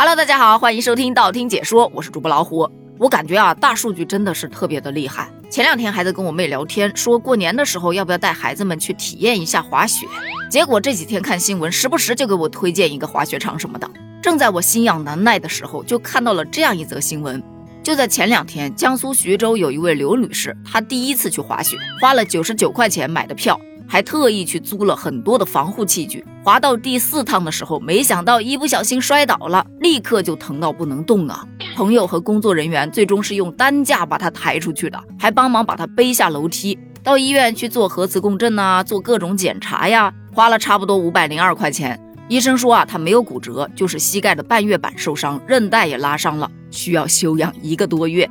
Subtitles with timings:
[0.00, 2.66] Hello，大家好，欢迎收听道听解说，我是主播老虎。
[2.96, 5.30] 我感觉啊，大数据真的是特别的厉害。
[5.50, 10.06] 前两天还在跟我妹聊天，说过年的时候要不要带孩子们去体验一下滑雪。
[10.50, 13.90] 结果这几天看新闻，时不时就给我推荐一个滑雪场什么的。
[14.22, 17.42] 正在我心痒难耐的时候，就看到了这样一则新闻。
[17.82, 23.60] 就在前两天，江苏徐州有一位刘女士，她第一次去滑雪，花了九十九块钱买的票，
[23.90, 26.24] 还特意去租了很多的防护器具。
[26.44, 31.44] 滑到第四趟的时候，没想到一不小心摔倒了，立刻就疼到不能动啊！
[31.74, 42.00] 朋友和工作人员最终是用担架把他抬出去的，还帮忙把他背下楼梯，到医院去做核磁共振呐，做各种检查呀，花了差不多五百零二块钱。
[42.28, 48.30] 医生说啊，他没有骨折，就是膝盖的半月板受伤，韧带也拉伤了，需要休养一个多月。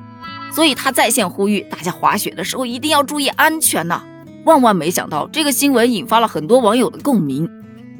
[0.55, 4.02] 所以他在线呼吁大家滑雪的时候一定要注意安全呐！
[4.49, 7.48] 万万没想到，这个新闻引发了很多网友的共鸣。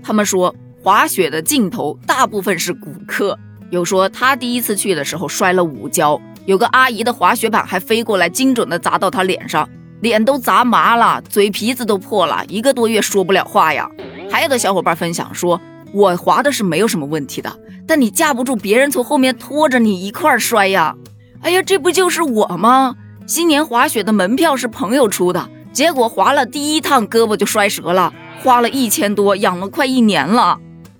[0.02, 3.38] 他们说，滑雪的尽头大部分是骨科。
[3.70, 9.69] 有说他第一次去的时候摔了五跤，有个阿姨的滑雪板还飞过来，精准的砸到他脸上，
[10.02, 13.88] 脸都砸麻了，嘴皮子都破了，一个多月说不了话呀。
[14.31, 15.61] 还有的小伙伴分享说。
[15.91, 17.52] 我滑的是没有什么问题的，
[17.88, 20.95] 但你架不住别人从后面拖着你一块摔呀！
[21.41, 22.95] 哎呀，这不就是我吗？
[23.25, 30.58] 新年滑雪的门票是朋友出的，结果滑了第一趟胳膊就摔折了，花了一千多，养了快一年了。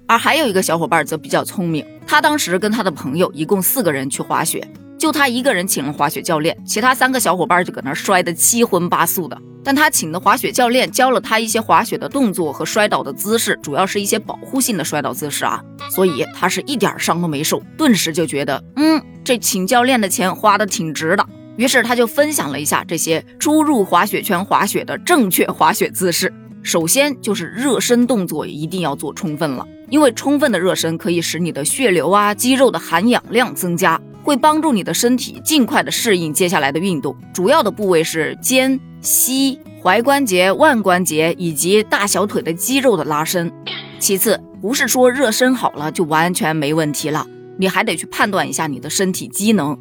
[0.08, 9.38] 而还有一个小伙伴则比较聪明，他当时跟他的朋友一共四个人去滑雪，就他一个人请了滑雪教练，其他三个小伙伴就搁那摔得七荤八素的。
[9.64, 21.26] 但他请的滑雪教练教了他一些滑雪的动作和摔倒的姿势，主要是一些保护性的摔倒姿势啊，所以他是一点伤都没受，顿时就觉得，嗯，这请教练的钱花的挺值的。
[21.60, 26.34] 于是他就分享了一下这些初入滑雪圈滑雪的正确滑雪姿势。
[26.64, 37.14] 首先就是热身动作一定要做充分了，因为充分的热身可以使你的血流啊、肌肉的含氧量增加，会帮助你的身体尽快的适应接下来的运动。
[37.34, 38.80] 主要的部位是肩。
[39.02, 43.50] 膝、踝关节、腕关节以及大小腿的肌肉的拉伸。
[43.98, 47.26] 其次，不是说热身好了就完全没问题了，
[47.58, 49.78] 你还得去判断一下你的身体机能。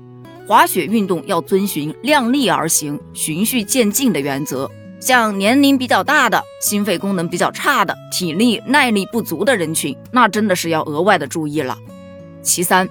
[0.48, 4.70] 滑雪运动要遵循量力而行、循序渐进的原则。
[4.98, 11.76] 像年龄比较大的、心肺功能比较差的、体力耐力不足的人群，那真的是要额外的注意了。
[12.41, 12.88] 其三，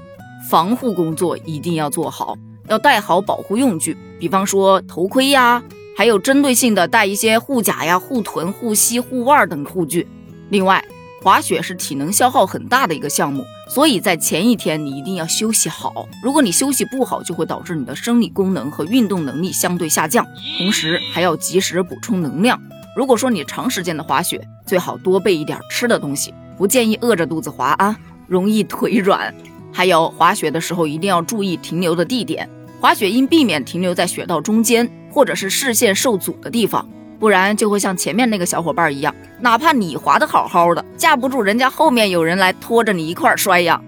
[0.47, 2.37] 防护工作一定要做好，
[2.67, 5.63] 要带好保护用具，比方说头盔呀。
[5.97, 10.07] 还有针对性的带一些护甲呀、护臀、护膝、护腕等护具。
[10.49, 10.85] 另外，
[11.23, 16.07] 滑雪是体能消耗很大的一个项目，所以在前一天你一定要休息好。
[16.23, 20.25] 如果你休息不好，就会导致你的生理功能和运动能力相对下降。
[20.57, 22.59] 同时还要及时补充能量。
[22.95, 29.33] 如果说你长时间的滑雪，最好多备一点吃的东西，不建议饿着肚子滑啊，容易腿软。
[29.71, 34.89] 还有滑雪的时候一定要注意停留的地点，滑雪应避免停留在雪道中间。
[35.09, 36.87] 或者是视线受阻的地方，
[37.19, 43.81] 不然就会像前面那个小伙伴一样，哪怕你滑的好好的，架不住人家后面有人来拖着你一块摔呀。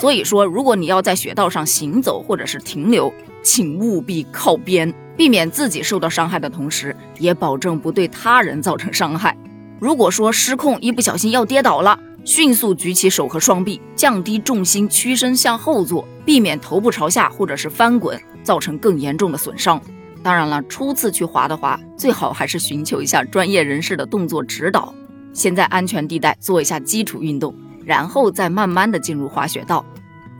[0.00, 3.12] 所以说，如果你要在雪道上行走或者是停留，
[3.42, 9.36] 请务必靠边，避免自己受到伤害的同时，也保证不对他人造成伤害。
[9.78, 19.80] 如果说失控，一不小心要跌倒了，迅速举起手和双臂，降低重心，屈身向后坐，避免头部朝下或者是翻滚，造成更严重的损伤。
[20.24, 24.94] 当然了，初次去滑的话，最好还是寻求一下专业人士的动作指导，
[25.34, 27.54] 先在安全地带做一下基础运动，
[27.84, 29.84] 然后再慢慢的进入滑雪道。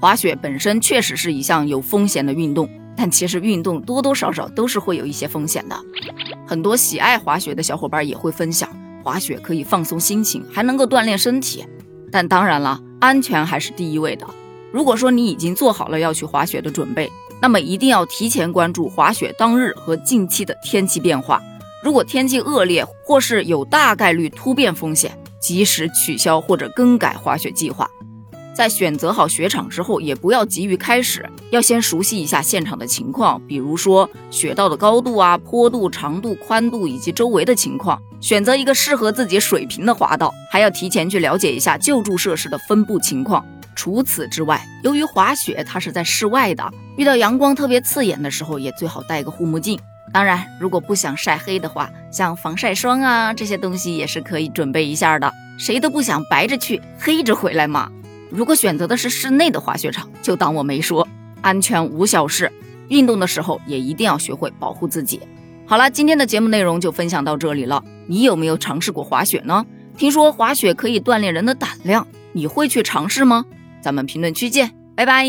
[0.01, 5.79] 滑雪本身确实是一项有风险的运动，但其实运动多多少少都是会有一些风险的。
[6.47, 8.67] 很多喜爱滑雪的小伙伴也会分享，
[9.03, 11.63] 滑雪可以放松心情，还能够锻炼身体。
[12.11, 14.27] 但当然了，安全还是第一位的。
[14.73, 17.13] 如果说你已经做好了要去滑雪的准备，
[17.45, 21.43] 那么一定要提前关注滑雪当日和近期的天气变化。
[21.83, 27.87] 如果天气恶劣或是有大概率突变风险，及时取消或者更改滑雪计划。
[28.55, 40.33] 在选择好雪场之后，也不要急于开始，要先熟悉一下现场的情况，比如说雪道的高度啊、坡度、长度、宽度以及周围的情况，选择一个适合自己水平的滑道。
[40.51, 43.45] 还要提前去了解一下救助设施的分布情况。
[43.75, 49.79] 除此之外，由于滑雪它是在室外的，遇到阳光特别刺眼的时候，也最好戴个护目镜。
[50.13, 55.33] 当然，如果不想晒黑的话，像防晒霜啊这些东西也是可以准备一下的。
[55.59, 57.91] 谁都不想白着去，黑着回来嘛。
[58.31, 61.07] 如果选择的是室内的滑雪场，就当我没说，
[61.41, 62.51] 安全无小事。
[62.89, 65.21] 运动的时候也一定要学会保护自己。
[65.67, 67.83] 好了，今天的节目内容就分享到这里了。
[68.07, 69.65] 你有没有尝试过滑雪呢？
[69.97, 73.45] 听说滑雪可以锻炼人的胆量，你会去尝试吗？
[73.85, 74.75] 咱们评论区见。
[74.97, 75.27] 拜拜。